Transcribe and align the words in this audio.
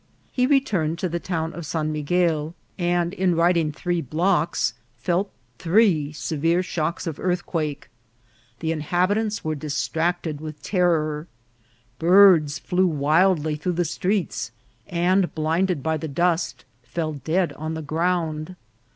He 0.31 0.47
returned 0.47 0.97
to 0.97 1.09
the 1.09 1.19
town 1.19 1.53
of 1.53 1.63
San 1.63 1.91
Miguel, 1.91 2.55
and 2.79 3.13
in 3.13 3.35
riding 3.35 3.65
4 3.65 3.67
88 3.67 3.67
INCIDENTS 3.67 3.69
OF 3.69 3.83
TRAVEL. 3.83 3.83
three 3.83 4.17
blocks 4.17 4.73
felt 4.97 5.31
three 5.59 6.11
severe 6.11 6.63
shocks 6.63 7.05
of 7.05 7.19
earthquake. 7.19 7.87
The 8.61 8.71
inhabitants 8.71 9.43
were 9.43 9.53
distracted 9.53 10.41
with 10.41 10.63
terror. 10.63 11.27
Birds 11.99 12.57
flew 12.57 12.87
wildly 12.87 13.55
through 13.55 13.73
the 13.77 13.85
streets, 13.85 14.49
and, 14.87 15.35
blinded 15.35 15.83
by 15.83 15.97
the 15.97 16.07
dust, 16.07 16.65
fell 16.81 17.13
dead 17.13 17.53
on 17.53 17.75
the 17.75 17.83
ground. 17.83 18.55